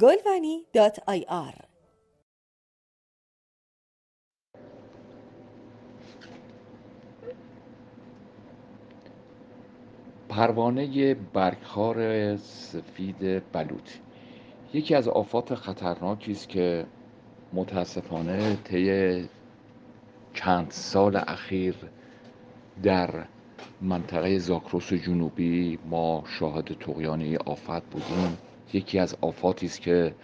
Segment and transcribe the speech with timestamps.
[0.00, 1.66] گلونی.ir
[10.28, 13.98] پروانه برگخوار سفید بلوطی
[14.74, 16.86] یکی از آفات خطرناکی است که
[17.52, 19.28] متاسفانه طی
[20.34, 21.76] چند سال اخیر
[22.82, 23.26] در
[23.80, 28.38] منطقه زاکروس جنوبی ما شاهد این آفت بودیم.
[28.72, 30.14] یکی از آفاتی است که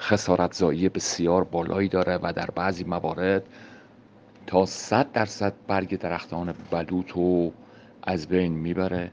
[0.00, 3.42] خسارت زایی بسیار بالایی داره و در بعضی موارد
[4.46, 7.52] تا 100 درصد برگ درختان بلوط رو
[8.02, 9.12] از بین می‌بره.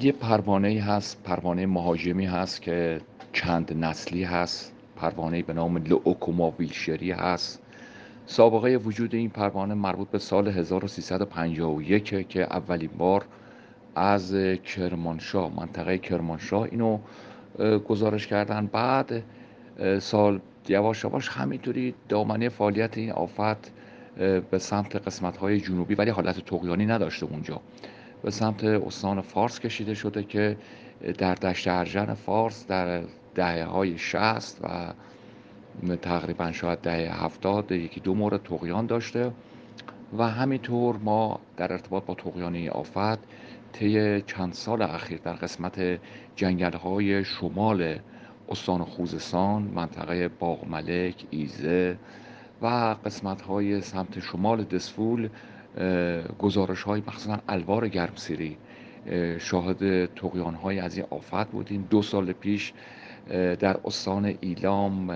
[0.00, 3.00] یه پروانه هست پروانه مهاجمی هست که
[3.32, 4.72] چند نسلی هست.
[4.96, 7.62] پروانه به نام لوکوما ویلشری هست.
[8.26, 13.24] سابقه وجود این پروانه مربوط به سال 1351 که اولین بار
[13.94, 16.98] از کرمانشاه منطقه کرمانشاه اینو
[17.88, 18.66] گزارش کردن.
[18.66, 19.22] بعد
[19.98, 23.72] سال یواش یواش همینطوری دامنه فعالیت این آفت
[24.50, 27.60] به سمت قسمت های جنوبی ولی حالت تقیانی نداشته اونجا.
[28.22, 30.56] به سمت استان فارس کشیده شده که
[31.18, 33.02] در دشت ارژن فارس در
[33.34, 34.92] دهه های شست و
[35.96, 39.32] تقریبا شاید دهه هفتاد یکی دو مورد تقیان داشته.
[40.18, 43.18] و همینطور ما در ارتباط با تقیان آفت
[43.78, 46.00] طی چند سال اخیر در قسمت
[46.36, 47.98] جنگل های شمال
[48.48, 51.96] استان خوزستان منطقه باغ ملک ایزه
[52.62, 55.28] و قسمت های سمت شمال دسفول
[56.38, 58.56] گزارش های مخصوصا الوار گرمسیری
[59.38, 61.86] شاهد تقیان های از این آفت بودیم.
[61.90, 62.72] دو سال پیش
[63.58, 65.06] در استان ایلام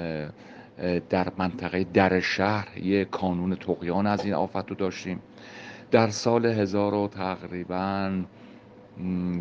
[1.11, 5.20] در منطقه در شهر یک کانون تقیان از این آفت رو داشتیم.
[5.91, 8.22] در سال هزار و تقریبا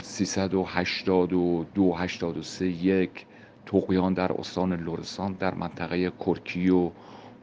[0.01, 3.25] 382 83 یک
[3.65, 6.91] تقیان در استان لورستان در منطقه کرکی و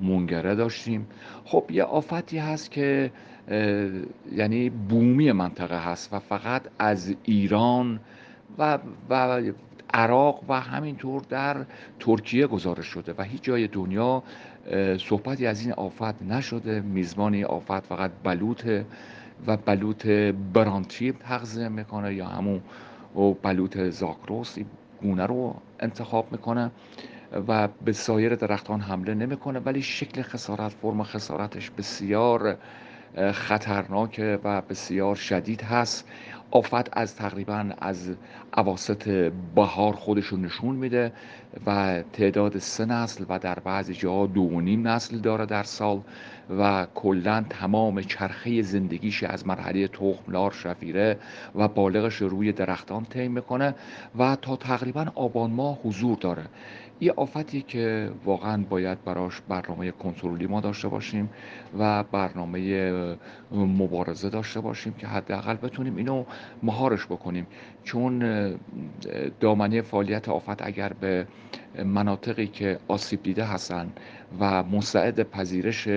[0.00, 1.06] مونگره داشتیم.
[1.44, 3.12] خب یه آفتی هست که
[4.32, 8.00] یعنی بومی منطقه هست و فقط از ایران
[8.59, 8.78] و,
[9.10, 9.43] و
[9.94, 11.65] عراق و همینطور در
[12.00, 14.22] ترکیه گزارش شده و هیچ جای دنیا
[14.98, 16.81] صحبتی از این آفت نشده.
[16.81, 18.87] میزبان آفت فقط بلوطه.
[19.47, 20.06] و بلوط
[20.52, 22.62] برانتیب تغذیه می‌کنه یا همون
[23.42, 24.56] بلوط زاکروس
[25.02, 26.70] گونه رو انتخاب می‌کنه
[27.48, 32.56] و به سایر درختان حمله نمی‌کنه ولی شکل خسارت فرم خسارتش بسیار
[33.32, 36.08] خطرناک و بسیار شدید هست.
[36.51, 38.15] آفت از تقریبا از
[38.53, 39.09] عواست
[39.55, 41.12] بهار خودش رو نشون میده
[41.67, 46.01] و تعداد سه نسل و در بعضی جاها دو و نیم نسل داره در سال
[46.59, 51.19] و کلا تمام چرخه زندگیش از مرحله تخملار شفیره
[51.55, 53.75] و بالغش روی درختان طی می‌کنه
[54.19, 56.45] و تا تقریبا آبان ماه حضور داره.
[57.01, 61.31] یه آفتی که واقعا باید براش برنامه کنترلی ما داشته باشیم
[61.78, 62.93] و برنامه
[63.53, 66.25] مبارزه داشته باشیم که حداقل بتونیم اینو
[66.62, 67.47] مهارش بکنیم.
[67.84, 68.19] چون
[69.41, 71.26] دامنه فعالیت آفت اگر به
[71.84, 73.92] مناطقی که آسیب دیده هستن
[74.41, 75.88] و مستعد پذیرش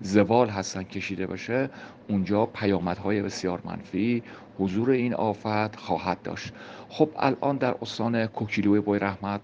[0.00, 1.70] زوال هستن کشیده بشه
[2.08, 4.22] اونجا پیامدهای بسیار منفی
[4.58, 6.52] حضور این آفت خواهد داشت.
[6.88, 9.40] خب الان در استان کوکیلوی بوی رحمت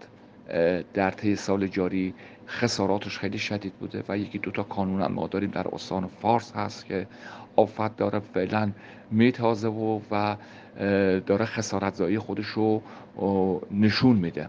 [0.95, 2.15] در طی سال جاری
[2.47, 6.87] خساراتش خیلی شدید بوده و یکی دوتا کانون هم ما داریم در استان فارس هست
[6.87, 7.07] که
[7.57, 8.73] آفت داره فعلا
[9.11, 10.37] میتازه و و
[11.27, 12.83] داره خسارت زایی خودش رو
[13.71, 14.49] نشون میده.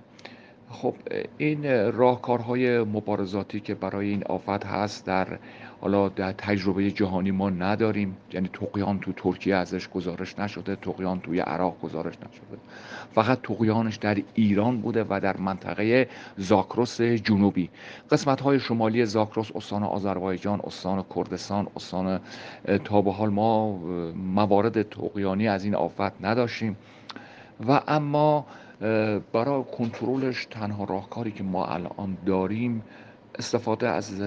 [0.72, 0.96] خب
[1.38, 5.40] این راهکارهای مبارزاتی که برای این آفت هست در
[5.82, 8.18] حالا در تجربه جهانی ما نداریم.
[8.34, 12.58] یعنی تقیان تو ترکیه ازش گزارش نشده تقیان توی عراق گزارش نشده.
[13.14, 17.70] فقط تقیانش در ایران بوده و در منطقه زاکروس جنوبی.
[18.12, 22.20] قسمت های شمالی زاکروس استان آذربایجان استان کردستان استان
[22.84, 23.78] تا به حال ما
[24.14, 26.78] موارد تقیانی از این آفت نداشتیم.
[27.68, 28.46] و اما
[29.34, 32.84] برای کنترلش تنها راهکاری که ما الان داریم
[33.40, 34.22] استفاده از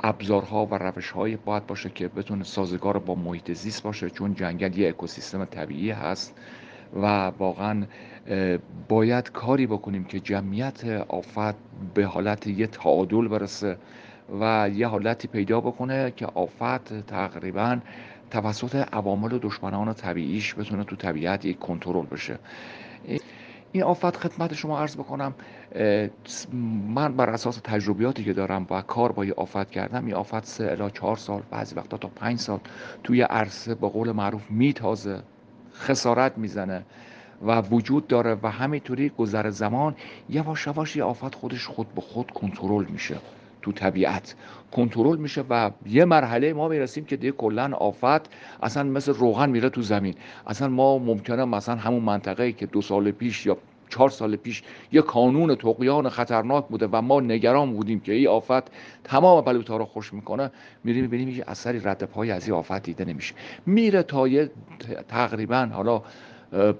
[0.00, 4.88] ابزارها و روشهایی باید باشه که بتونه سازگار با محیط زیست باشه چون جنگل یه
[4.88, 6.34] اکوسیستم طبیعی هست
[7.02, 7.86] و واقعا
[8.88, 11.54] باید کاری بکنیم که جمعیت آفت
[11.94, 13.76] به حالت یه تعادل برسه
[14.40, 17.78] و یه حالتی پیدا بکنه که آفت تقریبا
[18.30, 22.38] توسط عوامل و دشمنان طبیعیش بتونه تو طبیعت یک کنترل بشه.
[23.74, 25.34] این آفت خدمت شما عرض بکنم
[26.88, 30.64] من بر اساس تجربیاتی که دارم و کار با یه آفت کردم این آفت سه
[30.64, 32.60] الا چهار سال بعضی وقتا تا پنج سال
[33.04, 35.22] توی عرصه با قول معروف میتازه
[35.74, 36.84] خسارت می‌زنه
[37.42, 39.96] و وجود داره و همینطوری گذر زمان
[40.28, 43.16] یواش یواش یه آفت خودش خود به خود کنترل میشه.
[43.64, 44.34] تو طبیعت.
[44.72, 48.28] کنترل میشه و یه مرحله ما می‌رسیم که دیگه کلا آفت
[48.62, 50.14] اصلا مثل روغن میره تو زمین.
[50.46, 53.56] اصلا ما ممکنه مثلا همون منطقه که دو سال پیش یا
[53.88, 54.62] چهار سال پیش
[54.92, 58.70] یه کانون تقیان خطرناک بوده و ما نگران بودیم که این آفت
[59.04, 60.50] تمام بلوطا رو خوش می‌کنه
[60.84, 63.34] میریم ببینیم یه اثری رد پای از این آفت دیده نمیشه.
[63.66, 64.50] میره تا یه
[65.08, 66.02] تقریبا حالا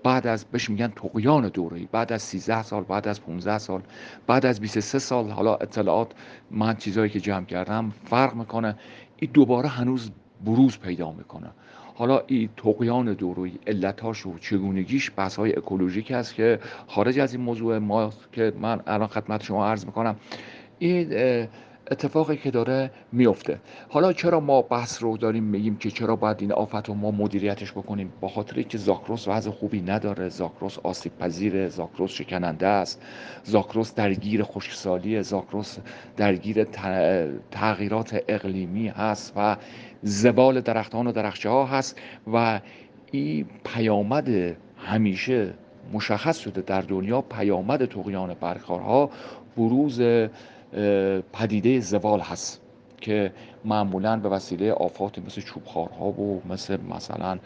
[0.03, 3.83] بعد از بهش میگن تقیان دوره بعد از 13 سال بعد از 15 سال
[4.27, 6.13] بعد از 23 سال حالا اطلاعات
[6.51, 8.77] من چیزهایی که جمع کردم فرق می‌کنه.
[9.17, 10.11] این دوباره هنوز
[10.45, 11.51] بروز پیدا می‌کنه.
[11.95, 17.43] حالا این تقیان دوروی علتاش و چگونگیش بحث های اکولوژیک هست که خارج از این
[17.43, 20.17] موضوع ما که من الان خدمت شما عرض می‌کنم.
[20.79, 21.09] این
[21.91, 23.59] اتفاقی که داره میفته.
[23.89, 27.73] حالا چرا ما بحث رو داریم میگیم که چرا باید این آفت رو ما مدیریتش
[27.73, 30.29] بکنیم؟ با خاطر که زاکروس وضع خوبی نداره.
[30.29, 33.03] زاکروس آسیب پذیره زاکروس شکننده است.
[33.45, 35.79] زاکروس درگیر خشکسالی زاکروس
[36.17, 36.65] درگیر
[37.51, 39.57] تغییرات اقلیمی هست و
[40.03, 42.01] زبال درختان و درخچه ها هست
[42.33, 42.61] و
[43.11, 45.55] این پیامد همیشه
[45.93, 49.11] مشخص شده در دنیا پیامد تقیان برخارها
[49.57, 50.01] بروز
[51.33, 52.61] پدیده زوال هست
[53.01, 53.33] که
[53.65, 57.39] معمولا به وسیله آفات مثل چوبخارها و مثل مثلا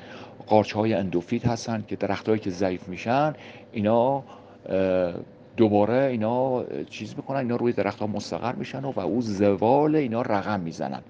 [0.46, 3.32] قارچ های اندوفیت هستن که درختهایی که ضعیف میشن
[3.72, 4.22] اینا
[5.56, 10.60] دوباره اینا چیز می‌کنن اینا روی درختها مستقر میشن و, و او زوال اینا رقم
[10.60, 11.00] می‌زنن.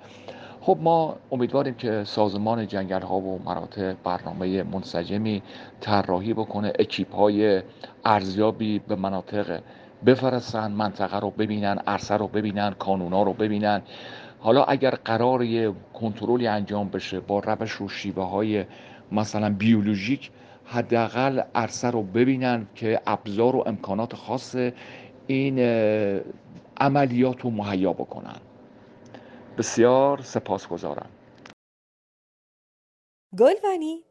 [0.61, 5.43] خب ما امیدواریم که سازمان جنگل ها و مراتع برنامه منسجمی
[5.81, 7.63] طراحی بکنه اکیپ های
[8.05, 9.61] ارزیابی به مناطق
[10.07, 13.83] بفرستن منطقه رو ببینن عرصه رو ببینن کانونا رو ببینن.
[14.41, 18.65] حالا اگر قرار یه کنترلی انجام بشه با روش و شیوه های
[19.13, 20.31] مثلا بیولوژیک
[20.65, 24.57] حداقل عرصه رو ببینن که ابزار و امکانات خاص
[25.27, 25.59] این
[26.81, 28.41] عملیات رو مهیا بکنن.
[29.59, 31.11] بسیار سپاسگزارم.
[33.39, 34.05] گلوانی